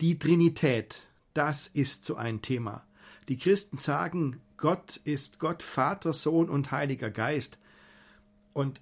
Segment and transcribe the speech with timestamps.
[0.00, 2.86] Die Trinität, das ist so ein Thema.
[3.28, 7.58] Die Christen sagen, Gott ist Gott, Vater, Sohn und Heiliger Geist.
[8.52, 8.80] Und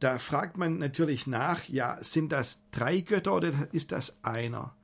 [0.00, 4.74] da fragt man natürlich nach, ja, sind das drei Götter oder ist das einer?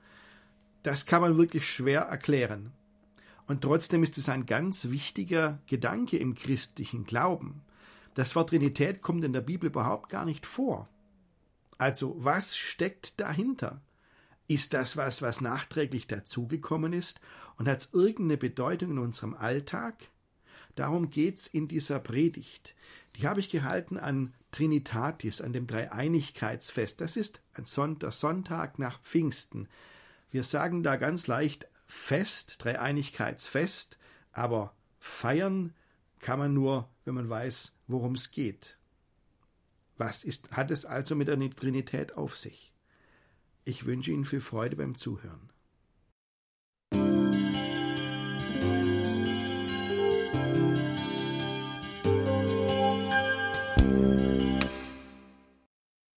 [0.84, 2.70] Das kann man wirklich schwer erklären.
[3.48, 7.62] Und trotzdem ist es ein ganz wichtiger Gedanke im christlichen Glauben.
[8.14, 10.88] Das Wort Trinität kommt in der Bibel überhaupt gar nicht vor.
[11.76, 13.80] Also was steckt dahinter?
[14.48, 17.20] Ist das was, was nachträglich dazugekommen ist
[17.56, 19.94] und hat irgendeine Bedeutung in unserem Alltag?
[20.76, 22.74] Darum geht's in dieser Predigt.
[23.16, 27.00] Die habe ich gehalten an Trinitatis, an dem Dreieinigkeitsfest.
[27.00, 29.68] Das ist ein Sonntag, Sonntag nach Pfingsten.
[30.30, 33.98] Wir sagen da ganz leicht Fest, Dreieinigkeitsfest,
[34.32, 35.72] aber feiern
[36.20, 38.76] kann man nur, wenn man weiß, worum es geht.
[39.96, 42.72] Was ist, hat es also mit der Trinität auf sich?
[43.68, 45.50] Ich wünsche Ihnen viel Freude beim Zuhören.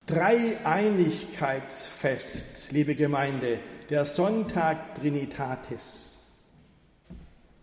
[0.05, 6.19] Dreieinigkeitsfest, liebe Gemeinde, der Sonntag Trinitatis.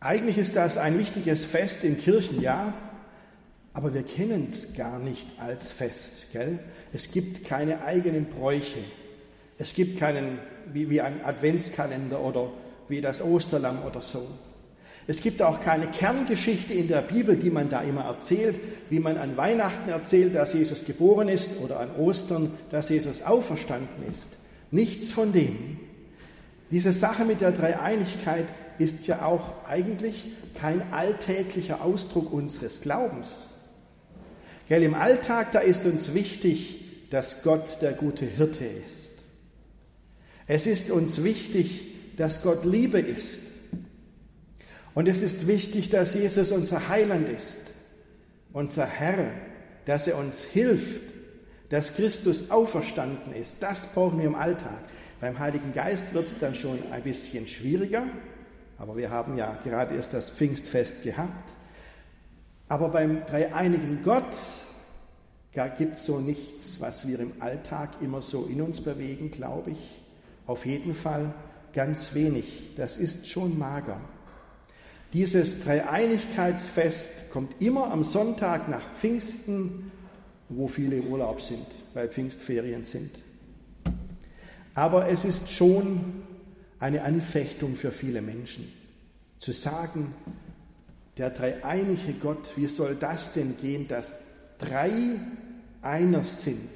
[0.00, 2.74] Eigentlich ist das ein wichtiges Fest im Kirchenjahr,
[3.72, 6.32] aber wir kennen es gar nicht als Fest.
[6.32, 6.58] Gell?
[6.92, 8.82] Es gibt keine eigenen Bräuche.
[9.58, 10.38] Es gibt keinen,
[10.72, 12.50] wie, wie ein Adventskalender oder
[12.88, 14.26] wie das Osterlamm oder so.
[15.08, 18.58] Es gibt auch keine Kerngeschichte in der Bibel, die man da immer erzählt,
[18.90, 24.10] wie man an Weihnachten erzählt, dass Jesus geboren ist oder an Ostern, dass Jesus auferstanden
[24.10, 24.30] ist.
[24.72, 25.78] Nichts von dem.
[26.72, 28.46] Diese Sache mit der Dreieinigkeit
[28.78, 30.24] ist ja auch eigentlich
[30.60, 33.46] kein alltäglicher Ausdruck unseres Glaubens.
[34.68, 39.12] Gell, Im Alltag, da ist uns wichtig, dass Gott der gute Hirte ist.
[40.46, 43.40] Es ist uns wichtig, dass Gott Liebe ist.
[44.94, 47.60] Und es ist wichtig, dass Jesus unser Heiland ist,
[48.52, 49.30] unser Herr,
[49.84, 51.02] dass er uns hilft,
[51.68, 53.56] dass Christus auferstanden ist.
[53.60, 54.80] Das brauchen wir im Alltag.
[55.20, 58.06] Beim Heiligen Geist wird es dann schon ein bisschen schwieriger,
[58.78, 61.44] aber wir haben ja gerade erst das Pfingstfest gehabt.
[62.68, 64.36] Aber beim dreieinigen Gott
[65.78, 70.05] gibt es so nichts, was wir im Alltag immer so in uns bewegen, glaube ich.
[70.46, 71.34] Auf jeden Fall
[71.72, 72.70] ganz wenig.
[72.76, 74.00] Das ist schon mager.
[75.12, 79.90] Dieses Dreieinigkeitsfest kommt immer am Sonntag nach Pfingsten,
[80.48, 83.22] wo viele Urlaub sind, weil Pfingstferien sind.
[84.74, 86.22] Aber es ist schon
[86.78, 88.70] eine Anfechtung für viele Menschen,
[89.38, 90.14] zu sagen,
[91.16, 94.16] der dreieinige Gott, wie soll das denn gehen, dass
[94.58, 95.18] drei
[95.80, 96.68] einer sind?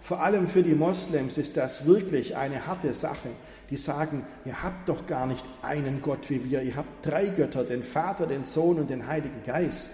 [0.00, 3.30] Vor allem für die Moslems ist das wirklich eine harte Sache.
[3.70, 7.64] Die sagen, ihr habt doch gar nicht einen Gott wie wir, ihr habt drei Götter,
[7.64, 9.90] den Vater, den Sohn und den Heiligen Geist.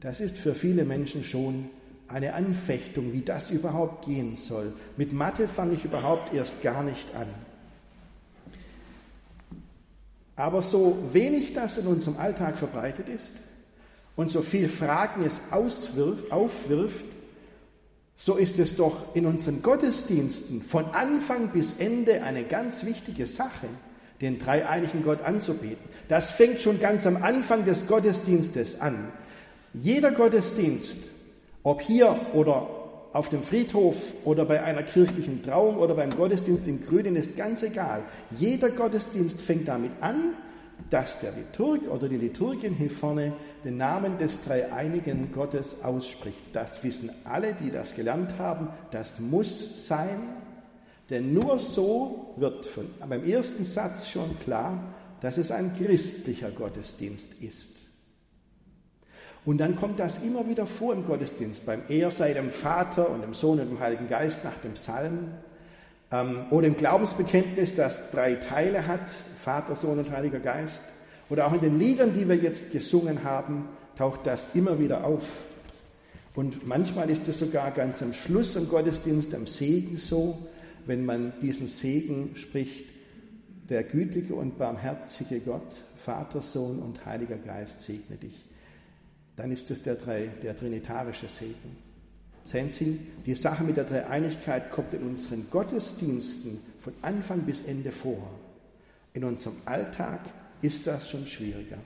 [0.00, 1.68] Das ist für viele Menschen schon
[2.08, 4.72] eine Anfechtung, wie das überhaupt gehen soll.
[4.96, 7.28] Mit Mathe fange ich überhaupt erst gar nicht an.
[10.36, 13.34] Aber so wenig das in unserem Alltag verbreitet ist
[14.16, 17.06] und so viel Fragen es auswirft, aufwirft,
[18.16, 23.66] so ist es doch in unseren Gottesdiensten von Anfang bis Ende eine ganz wichtige Sache,
[24.20, 25.84] den dreieinigen Gott anzubeten.
[26.08, 29.08] Das fängt schon ganz am Anfang des Gottesdienstes an.
[29.72, 30.96] Jeder Gottesdienst
[31.64, 32.68] ob hier oder
[33.12, 37.62] auf dem Friedhof oder bei einer kirchlichen Trauung oder beim Gottesdienst in Grünen ist ganz
[37.62, 38.02] egal.
[38.38, 40.34] Jeder Gottesdienst fängt damit an,
[40.90, 43.32] dass der Liturg oder die Liturgin hier vorne
[43.64, 46.40] den Namen des dreieinigen Gottes ausspricht.
[46.52, 48.68] Das wissen alle, die das gelernt haben.
[48.90, 50.20] Das muss sein,
[51.10, 57.34] denn nur so wird von, beim ersten Satz schon klar, dass es ein christlicher Gottesdienst
[57.40, 57.70] ist.
[59.44, 63.20] Und dann kommt das immer wieder vor im Gottesdienst, beim Er sei dem Vater und
[63.20, 65.28] dem Sohn und dem Heiligen Geist nach dem Psalm.
[66.14, 70.82] Ähm, oder im Glaubensbekenntnis, das drei Teile hat, Vater, Sohn und Heiliger Geist.
[71.28, 73.68] Oder auch in den Liedern, die wir jetzt gesungen haben,
[73.98, 75.24] taucht das immer wieder auf.
[76.34, 80.38] Und manchmal ist es sogar ganz am Schluss im Gottesdienst, am Segen so,
[80.86, 82.86] wenn man diesen Segen spricht,
[83.68, 88.34] der gütige und barmherzige Gott, Vater, Sohn und Heiliger Geist segne dich
[89.36, 91.76] dann ist es der, der trinitarische Segen.
[92.44, 97.90] Sehen Sie, die Sache mit der Dreieinigkeit kommt in unseren Gottesdiensten von Anfang bis Ende
[97.90, 98.30] vor.
[99.14, 100.20] In unserem Alltag
[100.62, 101.78] ist das schon schwieriger.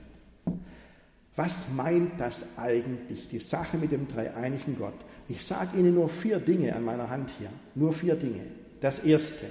[1.35, 4.93] Was meint das eigentlich, die Sache mit dem dreieinigen Gott?
[5.29, 8.41] Ich sage Ihnen nur vier Dinge an meiner Hand hier, nur vier Dinge.
[8.81, 9.45] Das erste,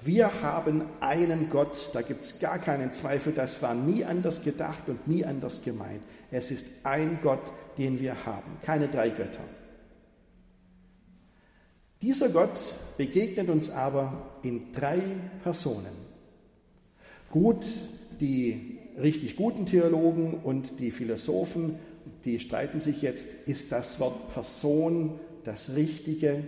[0.00, 4.88] Wir haben einen Gott, da gibt es gar keinen Zweifel, das war nie anders gedacht
[4.88, 6.02] und nie anders gemeint.
[6.30, 7.42] Es ist ein Gott,
[7.78, 9.42] den wir haben, keine drei Götter.
[12.00, 12.58] Dieser Gott
[12.96, 15.00] begegnet uns aber in drei
[15.42, 16.08] Personen.
[17.30, 17.66] Gut,
[18.20, 21.76] die richtig guten Theologen und die Philosophen,
[22.24, 26.44] die streiten sich jetzt, ist das Wort Person das Richtige?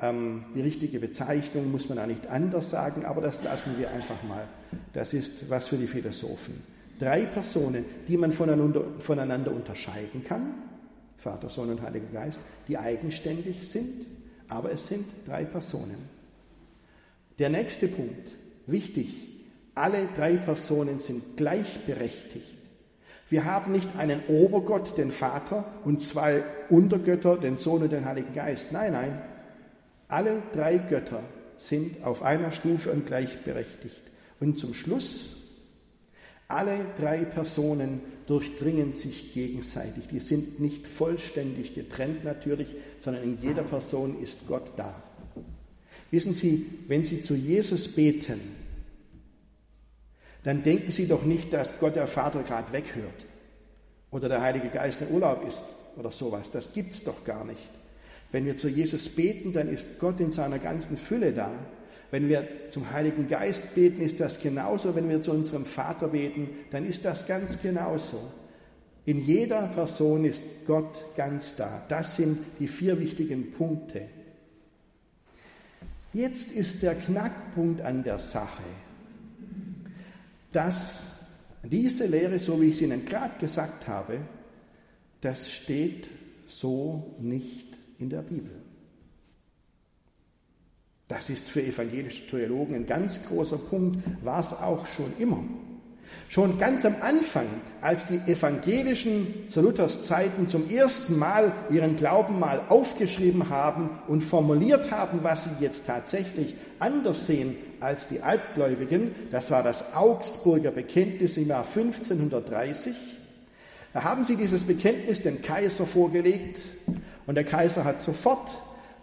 [0.00, 4.22] Ähm, die richtige Bezeichnung muss man da nicht anders sagen, aber das lassen wir einfach
[4.22, 4.48] mal.
[4.94, 6.62] Das ist was für die Philosophen.
[6.98, 10.54] Drei Personen, die man voneinander, voneinander unterscheiden kann,
[11.18, 14.06] Vater, Sohn und Heiliger Geist, die eigenständig sind,
[14.48, 16.08] aber es sind drei Personen.
[17.38, 18.30] Der nächste Punkt,
[18.66, 19.08] wichtig,
[19.74, 22.58] alle drei Personen sind gleichberechtigt.
[23.30, 28.34] Wir haben nicht einen Obergott, den Vater, und zwei Untergötter, den Sohn und den Heiligen
[28.34, 28.72] Geist.
[28.72, 29.22] Nein, nein.
[30.08, 31.22] Alle drei Götter
[31.56, 34.02] sind auf einer Stufe und gleichberechtigt.
[34.38, 35.41] Und zum Schluss,
[36.52, 40.06] alle drei Personen durchdringen sich gegenseitig.
[40.06, 42.68] Die sind nicht vollständig getrennt natürlich,
[43.00, 45.02] sondern in jeder Person ist Gott da.
[46.10, 48.40] Wissen Sie, wenn Sie zu Jesus beten,
[50.44, 53.26] dann denken Sie doch nicht, dass Gott der Vater gerade weghört
[54.10, 55.62] oder der Heilige Geist in Urlaub ist
[55.96, 56.50] oder sowas.
[56.50, 57.70] Das gibt's doch gar nicht.
[58.30, 61.52] Wenn wir zu Jesus beten, dann ist Gott in seiner ganzen Fülle da.
[62.12, 64.94] Wenn wir zum Heiligen Geist beten, ist das genauso.
[64.94, 68.20] Wenn wir zu unserem Vater beten, dann ist das ganz genauso.
[69.04, 71.84] In jeder Person ist Gott ganz da.
[71.88, 74.02] Das sind die vier wichtigen Punkte.
[76.12, 78.62] Jetzt ist der Knackpunkt an der Sache
[80.52, 81.06] dass
[81.62, 84.20] diese Lehre, so wie ich es Ihnen gerade gesagt habe,
[85.20, 86.10] das steht
[86.46, 88.52] so nicht in der Bibel.
[91.12, 95.44] Das ist für evangelische Theologen ein ganz großer Punkt, war es auch schon immer.
[96.30, 97.46] Schon ganz am Anfang,
[97.82, 104.22] als die Evangelischen zu Luthers Zeiten zum ersten Mal ihren Glauben mal aufgeschrieben haben und
[104.24, 110.70] formuliert haben, was sie jetzt tatsächlich anders sehen als die Altgläubigen, das war das Augsburger
[110.70, 112.94] Bekenntnis im Jahr 1530,
[113.92, 116.60] da haben sie dieses Bekenntnis dem Kaiser vorgelegt
[117.26, 118.50] und der Kaiser hat sofort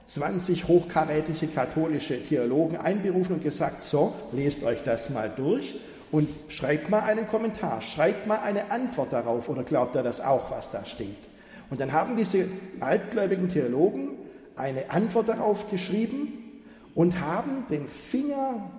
[0.09, 5.79] 20 hochkarätige katholische Theologen einberufen und gesagt, so, lest euch das mal durch
[6.11, 10.49] und schreibt mal einen Kommentar, schreibt mal eine Antwort darauf oder glaubt er das auch,
[10.49, 11.29] was da steht.
[11.69, 12.47] Und dann haben diese
[12.79, 14.13] altgläubigen Theologen
[14.55, 16.63] eine Antwort darauf geschrieben
[16.95, 18.71] und haben den Finger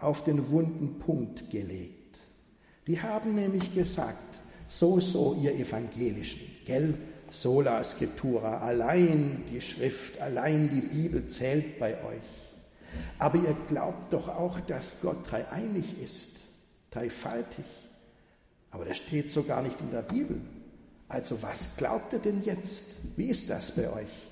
[0.00, 2.18] auf den wunden Punkt gelegt.
[2.88, 6.94] Die haben nämlich gesagt, so, so, ihr Evangelischen, gell,
[7.40, 12.22] sola scriptura, allein die Schrift, allein die Bibel zählt bei euch.
[13.18, 16.34] Aber ihr glaubt doch auch, dass Gott dreieinig ist
[16.94, 17.64] dreifaltig.
[18.70, 20.40] Aber das steht so gar nicht in der Bibel.
[21.08, 22.84] Also was glaubt ihr denn jetzt?
[23.16, 24.30] Wie ist das bei euch?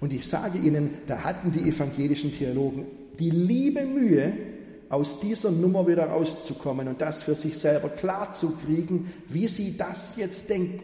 [0.00, 2.86] Und ich sage Ihnen, da hatten die evangelischen Theologen
[3.18, 4.32] die liebe Mühe,
[4.90, 9.76] aus dieser Nummer wieder rauszukommen und das für sich selber klar zu kriegen, wie sie
[9.76, 10.82] das jetzt denken.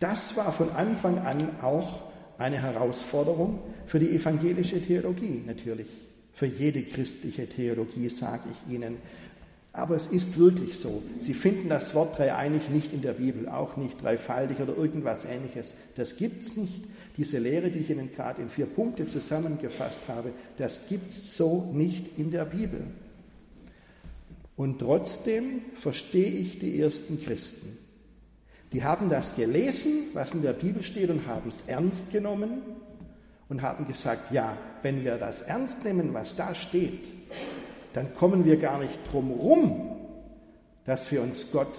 [0.00, 2.02] Das war von Anfang an auch
[2.38, 5.86] eine Herausforderung für die evangelische Theologie natürlich.
[6.32, 8.96] Für jede christliche Theologie sage ich Ihnen,
[9.72, 11.02] aber es ist wirklich so.
[11.18, 15.74] Sie finden das Wort dreieinig nicht in der Bibel, auch nicht dreifaltig oder irgendwas ähnliches.
[15.96, 16.82] Das gibt es nicht.
[17.16, 21.70] Diese Lehre, die ich Ihnen gerade in vier Punkte zusammengefasst habe, das gibt es so
[21.72, 22.80] nicht in der Bibel.
[24.56, 27.78] Und trotzdem verstehe ich die ersten Christen.
[28.72, 32.62] Die haben das gelesen, was in der Bibel steht, und haben es ernst genommen
[33.48, 37.04] und haben gesagt, ja, wenn wir das ernst nehmen, was da steht,
[37.94, 39.96] dann kommen wir gar nicht drum rum,
[40.84, 41.74] dass wir uns Gott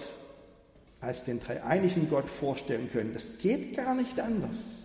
[1.00, 3.12] als den dreieinigen Gott vorstellen können.
[3.14, 4.82] Das geht gar nicht anders.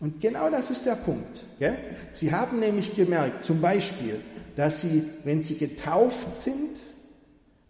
[0.00, 1.44] Und genau das ist der Punkt.
[1.58, 1.76] Gell?
[2.12, 4.20] Sie haben nämlich gemerkt, zum Beispiel,
[4.56, 6.76] dass Sie, wenn Sie getauft sind,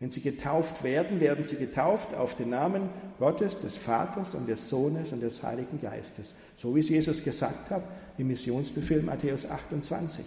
[0.02, 2.88] wenn Sie getauft werden, werden Sie getauft auf den Namen
[3.21, 6.35] Gottes, des Vaters und des Sohnes und des Heiligen Geistes.
[6.56, 7.85] So wie es Jesus gesagt hat
[8.18, 10.25] im Missionsbefehl Matthäus 28.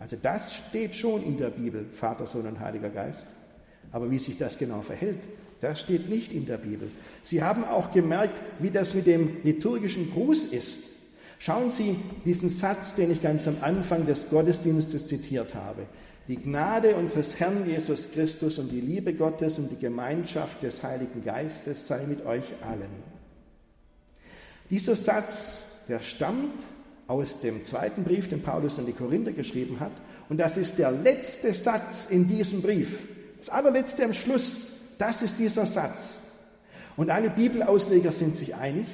[0.00, 3.28] Also das steht schon in der Bibel, Vater, Sohn und Heiliger Geist.
[3.92, 5.28] Aber wie sich das genau verhält,
[5.60, 6.90] das steht nicht in der Bibel.
[7.22, 10.80] Sie haben auch gemerkt, wie das mit dem liturgischen Gruß ist.
[11.42, 15.86] Schauen Sie diesen Satz, den ich ganz am Anfang des Gottesdienstes zitiert habe.
[16.28, 21.24] Die Gnade unseres Herrn Jesus Christus und die Liebe Gottes und die Gemeinschaft des Heiligen
[21.24, 22.90] Geistes sei mit euch allen.
[24.68, 26.60] Dieser Satz, der stammt
[27.06, 29.92] aus dem zweiten Brief, den Paulus an die Korinther geschrieben hat.
[30.28, 32.98] Und das ist der letzte Satz in diesem Brief.
[33.38, 36.20] Das allerletzte am Schluss, das ist dieser Satz.
[36.98, 38.86] Und alle Bibelausleger sind sich einig,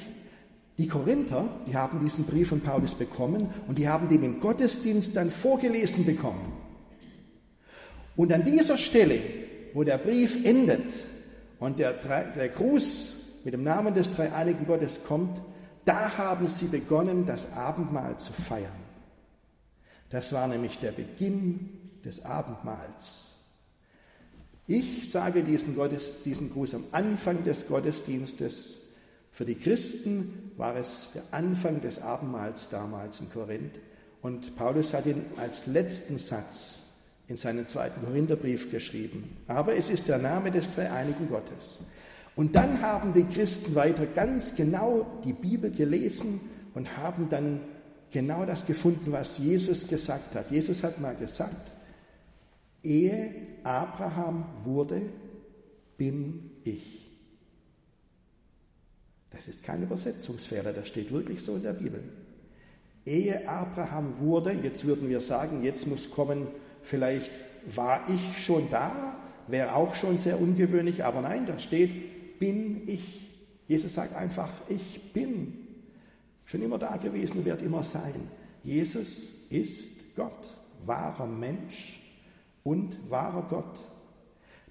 [0.78, 5.16] die Korinther, die haben diesen Brief von Paulus bekommen und die haben den im Gottesdienst
[5.16, 6.52] dann vorgelesen bekommen.
[8.14, 9.21] Und an dieser Stelle,
[9.73, 10.92] wo der Brief endet
[11.59, 15.40] und der, der Gruß mit dem Namen des dreieinigen Gottes kommt,
[15.85, 18.73] da haben sie begonnen, das Abendmahl zu feiern.
[20.11, 23.33] Das war nämlich der Beginn des Abendmahls.
[24.66, 28.80] Ich sage diesen, Gottes, diesen Gruß am Anfang des Gottesdienstes
[29.37, 33.78] für die Christen war es der Anfang des Abendmahls damals in Korinth
[34.23, 36.85] und Paulus hat ihn als letzten Satz
[37.28, 39.37] in seinen zweiten Korintherbrief geschrieben.
[39.47, 41.81] Aber es ist der Name des dreieinigen Gottes.
[42.35, 46.40] Und dann haben die Christen weiter ganz genau die Bibel gelesen
[46.73, 47.61] und haben dann
[48.11, 50.50] genau das gefunden, was Jesus gesagt hat.
[50.50, 51.73] Jesus hat mal gesagt,
[52.83, 55.02] ehe Abraham wurde,
[55.99, 56.96] bin ich.
[59.47, 62.03] Das ist kein Übersetzungsfehler, das steht wirklich so in der Bibel.
[63.05, 66.49] Ehe Abraham wurde, jetzt würden wir sagen, jetzt muss kommen,
[66.83, 67.31] vielleicht
[67.65, 73.31] war ich schon da, wäre auch schon sehr ungewöhnlich, aber nein, da steht, bin ich.
[73.69, 75.55] Jesus sagt einfach, ich bin.
[76.45, 78.29] Schon immer da gewesen, wird immer sein.
[78.65, 82.00] Jesus ist Gott, wahrer Mensch
[82.65, 83.79] und wahrer Gott.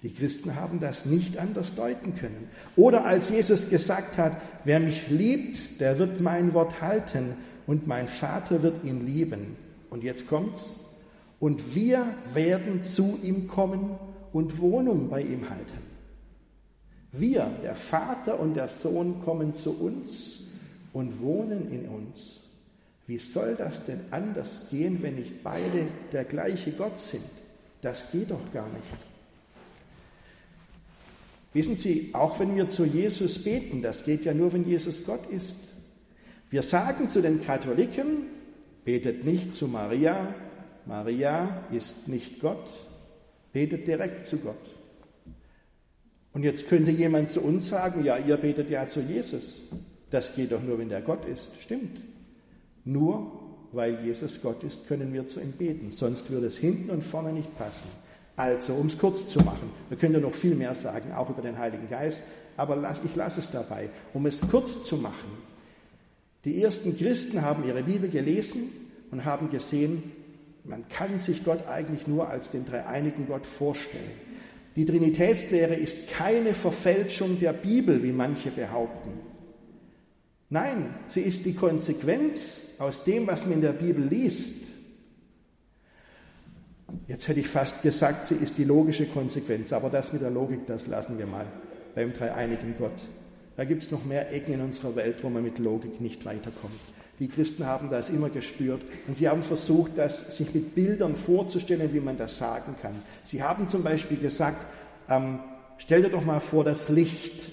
[0.02, 2.48] Die Christen haben das nicht anders deuten können.
[2.76, 7.34] Oder als Jesus gesagt hat, wer mich liebt, der wird mein Wort halten
[7.66, 9.56] und mein Vater wird ihn lieben.
[9.90, 10.76] Und jetzt kommt's.
[11.40, 13.98] Und wir werden zu ihm kommen
[14.32, 15.78] und Wohnung bei ihm halten.
[17.12, 20.48] Wir, der Vater und der Sohn, kommen zu uns
[20.92, 22.42] und wohnen in uns.
[23.06, 27.24] Wie soll das denn anders gehen, wenn nicht beide der gleiche Gott sind?
[27.80, 29.05] Das geht doch gar nicht.
[31.56, 35.24] Wissen Sie, auch wenn wir zu Jesus beten, das geht ja nur, wenn Jesus Gott
[35.30, 35.56] ist.
[36.50, 38.26] Wir sagen zu den Katholiken,
[38.84, 40.34] betet nicht zu Maria,
[40.84, 42.68] Maria ist nicht Gott,
[43.54, 44.54] betet direkt zu Gott.
[46.34, 49.62] Und jetzt könnte jemand zu uns sagen, ja, ihr betet ja zu Jesus.
[50.10, 51.52] Das geht doch nur, wenn der Gott ist.
[51.58, 52.02] Stimmt.
[52.84, 53.32] Nur
[53.72, 55.90] weil Jesus Gott ist, können wir zu ihm beten.
[55.90, 57.88] Sonst würde es hinten und vorne nicht passen.
[58.36, 61.42] Also, um es kurz zu machen, wir können ja noch viel mehr sagen, auch über
[61.42, 62.22] den Heiligen Geist,
[62.56, 63.88] aber ich lasse es dabei.
[64.12, 65.30] Um es kurz zu machen,
[66.44, 68.70] die ersten Christen haben ihre Bibel gelesen
[69.10, 70.12] und haben gesehen,
[70.64, 74.10] man kann sich Gott eigentlich nur als den dreieinigen Gott vorstellen.
[74.76, 79.12] Die Trinitätslehre ist keine Verfälschung der Bibel, wie manche behaupten.
[80.50, 84.65] Nein, sie ist die Konsequenz aus dem, was man in der Bibel liest.
[87.08, 90.66] Jetzt hätte ich fast gesagt, sie ist die logische Konsequenz, aber das mit der Logik,
[90.66, 91.46] das lassen wir mal
[91.94, 93.02] beim dreieinigen Gott.
[93.56, 96.78] Da gibt es noch mehr Ecken in unserer Welt, wo man mit Logik nicht weiterkommt.
[97.18, 101.92] Die Christen haben das immer gespürt und sie haben versucht, das sich mit Bildern vorzustellen,
[101.94, 103.02] wie man das sagen kann.
[103.24, 104.66] Sie haben zum Beispiel gesagt,
[105.08, 105.38] ähm,
[105.78, 107.48] stell dir doch mal vor das Licht.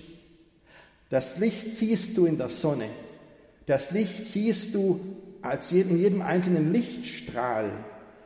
[1.09, 2.87] Das Licht siehst du in der Sonne.
[3.65, 4.99] Das Licht siehst du
[5.41, 7.71] als in jedem einzelnen Lichtstrahl.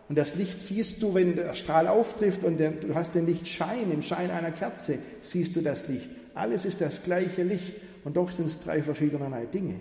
[0.10, 3.92] Und das Licht siehst du, wenn der Strahl auftrifft und der, du hast den Lichtschein,
[3.92, 6.10] im Schein einer Kerze, siehst du das Licht.
[6.34, 9.76] Alles ist das gleiche Licht und doch sind es drei verschiedene Dinge.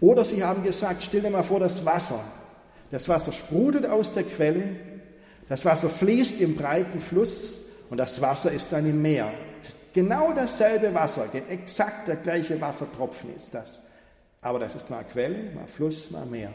[0.00, 2.22] Oder sie haben gesagt, stell dir mal vor das Wasser.
[2.90, 4.64] Das Wasser sprudelt aus der Quelle,
[5.48, 9.32] das Wasser fließt im breiten Fluss und das Wasser ist dann im Meer.
[9.92, 13.80] Genau dasselbe Wasser, exakt der gleiche Wassertropfen ist das.
[14.42, 16.52] Aber das ist mal Quelle, mal Fluss, mal Meer.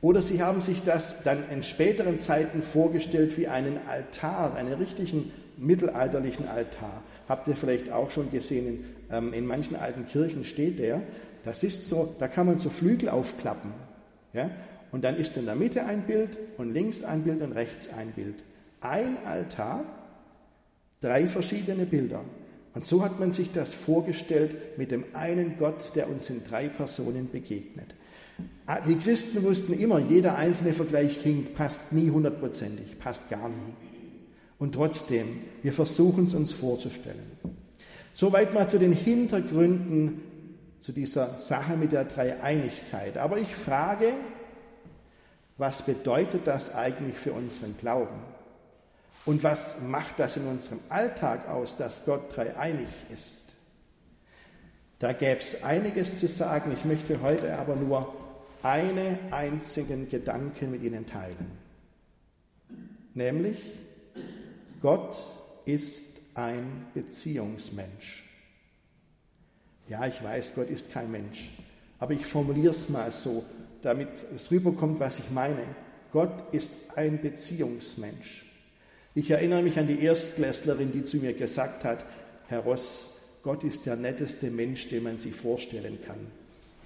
[0.00, 5.30] Oder sie haben sich das dann in späteren Zeiten vorgestellt wie einen Altar, einen richtigen
[5.58, 7.02] mittelalterlichen Altar.
[7.28, 11.02] Habt ihr vielleicht auch schon gesehen, in, ähm, in manchen alten Kirchen steht der.
[11.44, 13.72] Das ist so, da kann man so Flügel aufklappen.
[14.32, 14.50] Ja?
[14.90, 18.12] Und dann ist in der Mitte ein Bild und links ein Bild und rechts ein
[18.12, 18.42] Bild.
[18.80, 19.84] Ein Altar,
[21.00, 22.24] drei verschiedene Bilder.
[22.74, 26.68] Und so hat man sich das vorgestellt mit dem einen Gott, der uns in drei
[26.68, 27.94] Personen begegnet.
[28.72, 33.74] Ah, die Christen wussten immer, jeder einzelne Vergleich hinkt, passt nie hundertprozentig, passt gar nie.
[34.60, 37.32] Und trotzdem, wir versuchen es uns vorzustellen.
[38.12, 40.22] Soweit mal zu den Hintergründen
[40.78, 43.18] zu dieser Sache mit der Dreieinigkeit.
[43.18, 44.12] Aber ich frage,
[45.58, 48.20] was bedeutet das eigentlich für unseren Glauben?
[49.26, 53.40] Und was macht das in unserem Alltag aus, dass Gott dreieinig ist?
[55.00, 56.70] Da gäbe es einiges zu sagen.
[56.72, 58.19] Ich möchte heute aber nur
[58.62, 61.50] einen einzigen Gedanken mit Ihnen teilen.
[63.14, 63.58] Nämlich,
[64.80, 65.16] Gott
[65.64, 68.24] ist ein Beziehungsmensch.
[69.88, 71.50] Ja, ich weiß, Gott ist kein Mensch,
[71.98, 73.44] aber ich formuliere es mal so,
[73.82, 75.64] damit es rüberkommt, was ich meine.
[76.12, 78.46] Gott ist ein Beziehungsmensch.
[79.14, 82.04] Ich erinnere mich an die Erstklässlerin, die zu mir gesagt hat,
[82.46, 83.10] Herr Ross,
[83.42, 86.26] Gott ist der netteste Mensch, den man sich vorstellen kann.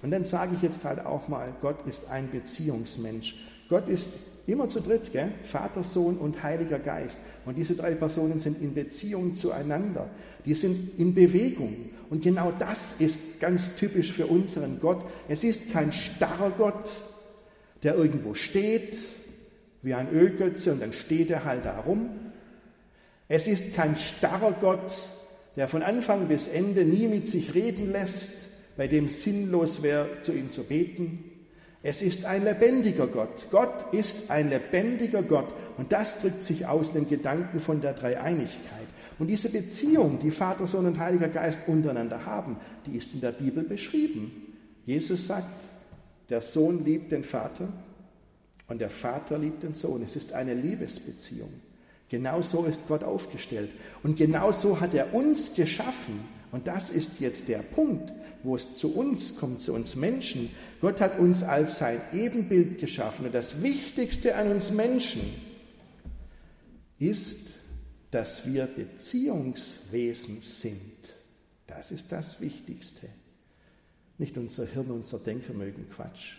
[0.01, 3.35] Und dann sage ich jetzt halt auch mal, Gott ist ein Beziehungsmensch.
[3.69, 4.11] Gott ist
[4.47, 5.31] immer zu dritt, gell?
[5.43, 7.19] Vater, Sohn und Heiliger Geist.
[7.45, 10.09] Und diese drei Personen sind in Beziehung zueinander.
[10.45, 11.89] Die sind in Bewegung.
[12.09, 15.03] Und genau das ist ganz typisch für unseren Gott.
[15.27, 16.91] Es ist kein starrer Gott,
[17.81, 18.97] der irgendwo steht,
[19.81, 22.09] wie ein Ölgötze, und dann steht er halt da rum.
[23.27, 24.91] Es ist kein starrer Gott,
[25.55, 28.33] der von Anfang bis Ende nie mit sich reden lässt,
[28.77, 31.31] bei dem sinnlos wäre, zu ihm zu beten.
[31.83, 33.47] Es ist ein lebendiger Gott.
[33.51, 35.53] Gott ist ein lebendiger Gott.
[35.77, 38.87] Und das drückt sich aus in den Gedanken von der Dreieinigkeit.
[39.19, 43.31] Und diese Beziehung, die Vater, Sohn und Heiliger Geist untereinander haben, die ist in der
[43.31, 44.31] Bibel beschrieben.
[44.85, 45.69] Jesus sagt,
[46.29, 47.67] der Sohn liebt den Vater
[48.67, 50.01] und der Vater liebt den Sohn.
[50.03, 51.49] Es ist eine Liebesbeziehung.
[52.09, 53.71] Genau so ist Gott aufgestellt.
[54.03, 56.21] Und genau so hat er uns geschaffen.
[56.55, 60.49] Und das ist jetzt der Punkt, wo es zu uns kommt, zu uns Menschen.
[60.79, 63.25] Gott hat uns als sein Ebenbild geschaffen.
[63.25, 65.21] Und das Wichtigste an uns Menschen
[66.97, 67.49] ist,
[68.09, 71.15] dass wir Beziehungswesen sind.
[71.67, 73.09] Das ist das Wichtigste.
[74.17, 76.37] Nicht unser Hirn, unser Denkvermögen, Quatsch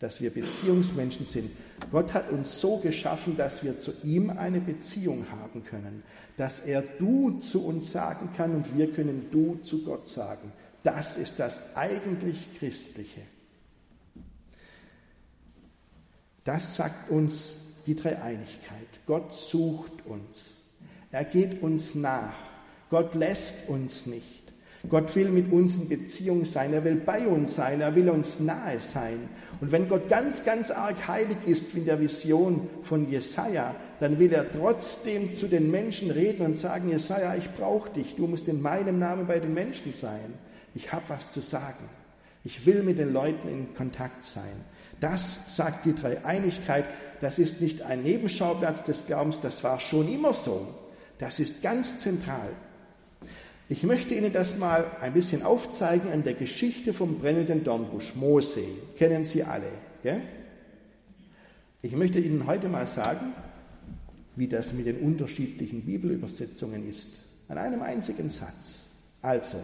[0.00, 1.50] dass wir Beziehungsmenschen sind.
[1.92, 6.02] Gott hat uns so geschaffen, dass wir zu ihm eine Beziehung haben können,
[6.36, 10.52] dass er du zu uns sagen kann und wir können du zu Gott sagen.
[10.82, 13.20] Das ist das eigentlich Christliche.
[16.44, 18.88] Das sagt uns die Dreieinigkeit.
[19.06, 20.62] Gott sucht uns.
[21.10, 22.34] Er geht uns nach.
[22.88, 24.39] Gott lässt uns nicht.
[24.88, 28.40] Gott will mit uns in Beziehung sein, er will bei uns sein, er will uns
[28.40, 29.28] nahe sein.
[29.60, 34.18] Und wenn Gott ganz, ganz arg heilig ist, wie in der Vision von Jesaja, dann
[34.18, 38.48] will er trotzdem zu den Menschen reden und sagen: Jesaja, ich brauche dich, du musst
[38.48, 40.34] in meinem Namen bei den Menschen sein.
[40.74, 41.88] Ich habe was zu sagen.
[42.42, 44.64] Ich will mit den Leuten in Kontakt sein.
[44.98, 46.86] Das sagt die Dreieinigkeit.
[47.20, 50.66] Das ist nicht ein Nebenschauplatz des Glaubens, das war schon immer so.
[51.18, 52.48] Das ist ganz zentral.
[53.70, 58.16] Ich möchte Ihnen das mal ein bisschen aufzeigen an der Geschichte vom brennenden Dornbusch.
[58.16, 58.62] Mose,
[58.98, 59.68] kennen Sie alle.
[60.02, 60.16] Ja?
[61.80, 63.32] Ich möchte Ihnen heute mal sagen,
[64.34, 67.10] wie das mit den unterschiedlichen Bibelübersetzungen ist.
[67.46, 68.86] An einem einzigen Satz.
[69.22, 69.58] Also,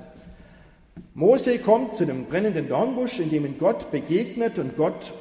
[1.14, 5.14] Mose kommt zu dem brennenden Dornbusch, in dem ihm Gott begegnet und Gott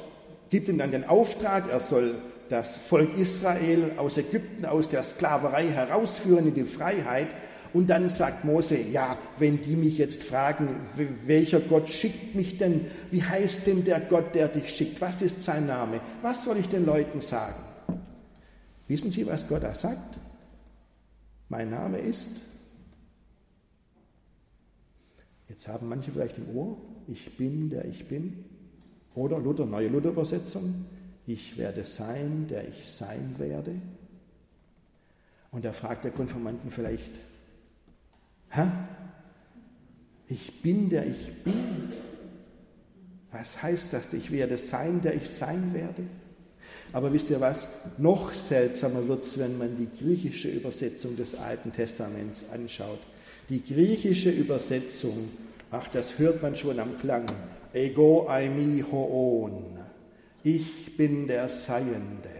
[0.48, 2.14] gibt ihm dann den Auftrag, er soll
[2.50, 7.30] das Volk Israel aus Ägypten, aus der Sklaverei herausführen in die Freiheit.
[7.72, 10.80] Und dann sagt Mose, ja, wenn die mich jetzt fragen,
[11.26, 12.86] welcher Gott schickt mich denn?
[13.10, 15.00] Wie heißt denn der Gott, der dich schickt?
[15.00, 16.00] Was ist sein Name?
[16.22, 17.62] Was soll ich den Leuten sagen?
[18.88, 20.18] Wissen Sie, was Gott da sagt?
[21.48, 22.30] Mein Name ist.
[25.48, 26.76] Jetzt haben manche vielleicht im Ohr,
[27.08, 28.44] ich bin, der ich bin.
[29.14, 30.84] Oder Luther, neue Luther-Übersetzung,
[31.26, 33.74] ich werde sein, der ich sein werde.
[35.50, 37.10] Und da fragt der Konformanten vielleicht,
[38.50, 38.66] Hä?
[40.28, 41.92] Ich bin, der ich bin.
[43.32, 44.12] Was heißt das?
[44.12, 46.02] Ich werde sein, der ich sein werde?
[46.92, 47.68] Aber wisst ihr was?
[47.98, 52.98] Noch seltsamer wird es, wenn man die griechische Übersetzung des Alten Testaments anschaut.
[53.48, 55.30] Die griechische Übersetzung,
[55.70, 57.26] ach, das hört man schon am Klang.
[57.72, 59.78] Ego aimi hoon.
[60.42, 62.30] Ich bin der Seiende.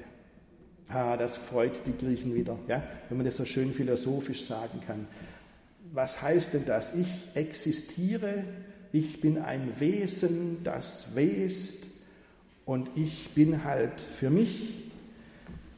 [0.89, 2.83] Ah, das freut die Griechen wieder, ja?
[3.09, 5.07] wenn man das so schön philosophisch sagen kann
[5.97, 6.93] was heißt denn das?
[6.95, 8.45] Ich existiere,
[8.93, 11.87] ich bin ein Wesen, das west
[12.67, 14.75] und ich bin halt für mich.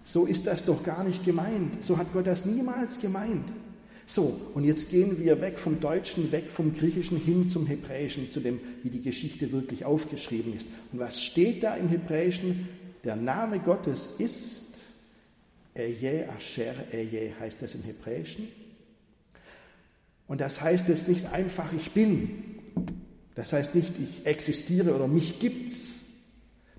[0.02, 1.84] So ist das doch gar nicht gemeint.
[1.84, 3.48] So hat Gott das niemals gemeint.
[4.06, 8.40] So, und jetzt gehen wir weg vom Deutschen, weg vom Griechischen hin zum Hebräischen, zu
[8.40, 10.66] dem, wie die Geschichte wirklich aufgeschrieben ist.
[10.92, 12.68] Und was steht da im Hebräischen?
[13.04, 14.64] Der Name Gottes ist
[15.74, 18.48] Eje Asher Eje, heißt das im Hebräischen.
[20.28, 22.44] Und das heißt jetzt nicht einfach, ich bin.
[23.34, 26.04] Das heißt nicht, ich existiere oder mich gibt's.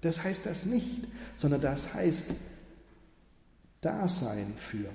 [0.02, 2.26] Das heißt das nicht, sondern das heißt
[3.82, 4.90] Dasein für.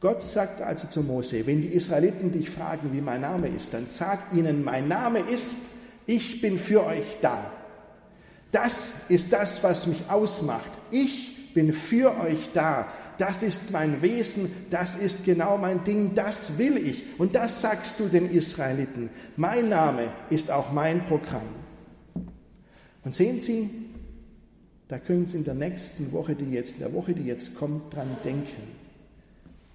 [0.00, 3.88] Gott sagt also zu Mose, wenn die Israeliten dich fragen, wie mein Name ist, dann
[3.88, 5.56] sag ihnen, mein Name ist,
[6.06, 7.50] ich bin für euch da.
[8.52, 10.70] Das ist das, was mich ausmacht.
[10.90, 12.88] Ich bin für euch da.
[13.18, 17.04] Das ist mein Wesen, das ist genau mein Ding, das will ich.
[17.18, 19.10] Und das sagst du den Israeliten.
[19.36, 21.48] Mein Name ist auch mein Programm.
[23.04, 23.70] Und sehen Sie,
[24.88, 27.94] da können Sie in der nächsten Woche, die jetzt, in der Woche, die jetzt kommt,
[27.94, 28.62] dran denken.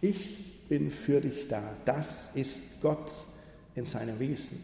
[0.01, 1.75] Ich bin für dich da.
[1.85, 3.11] Das ist Gott
[3.75, 4.59] in seinem Wesen.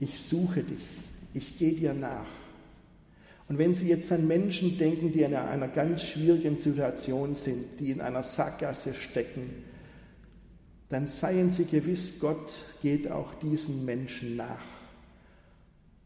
[0.00, 0.84] Ich suche dich.
[1.32, 2.26] Ich gehe dir nach.
[3.48, 7.90] Und wenn Sie jetzt an Menschen denken, die in einer ganz schwierigen Situation sind, die
[7.90, 9.64] in einer Sackgasse stecken,
[10.88, 14.64] dann seien Sie gewiss, Gott geht auch diesen Menschen nach.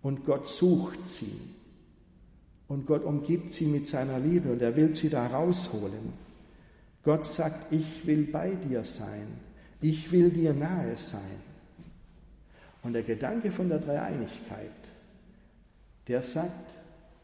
[0.02, 1.40] Und Gott sucht sie.
[2.68, 6.12] Und Gott umgibt sie mit seiner Liebe und er will sie da rausholen.
[7.02, 9.26] Gott sagt, ich will bei dir sein.
[9.80, 11.42] Ich will dir nahe sein.
[12.82, 14.70] Und der Gedanke von der Dreieinigkeit,
[16.06, 16.76] der sagt,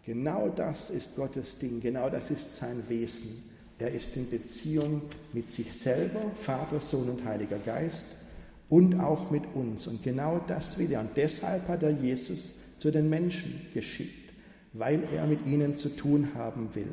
[0.06, 3.42] Genau das ist Gottes Ding, genau das ist sein Wesen.
[3.78, 8.06] Er ist in Beziehung mit sich selber, Vater, Sohn und Heiliger Geist
[8.68, 9.86] und auch mit uns.
[9.86, 11.00] Und genau das will er.
[11.00, 14.32] Und deshalb hat er Jesus zu den Menschen geschickt,
[14.72, 16.90] weil er mit ihnen zu tun haben will.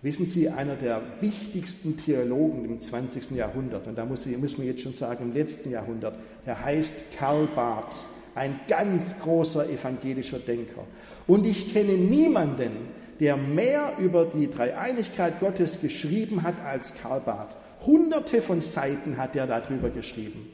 [0.00, 3.32] Wissen Sie, einer der wichtigsten Theologen im 20.
[3.32, 7.48] Jahrhundert, und da muss, muss man jetzt schon sagen, im letzten Jahrhundert, der heißt Karl
[7.54, 8.06] Barth
[8.38, 10.84] ein ganz großer evangelischer Denker.
[11.26, 12.88] Und ich kenne niemanden,
[13.20, 17.56] der mehr über die Dreieinigkeit Gottes geschrieben hat als Karl Barth.
[17.84, 20.50] Hunderte von Seiten hat er darüber geschrieben.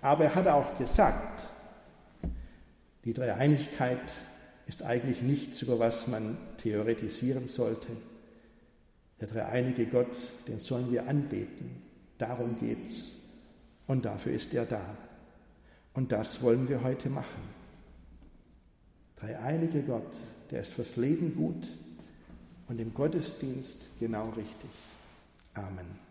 [0.00, 1.44] Aber er hat auch gesagt,
[3.04, 4.00] die Dreieinigkeit
[4.66, 7.88] ist eigentlich nichts, über was man theoretisieren sollte.
[9.20, 10.16] Der dreieinige Gott,
[10.48, 11.82] den sollen wir anbeten.
[12.18, 13.12] Darum geht's.
[13.86, 14.96] Und dafür ist er da.
[15.94, 17.42] Und das wollen wir heute machen.
[19.16, 20.12] Dreieinige Gott,
[20.50, 21.66] der ist fürs Leben gut
[22.68, 24.70] und im Gottesdienst genau richtig.
[25.54, 26.03] Amen.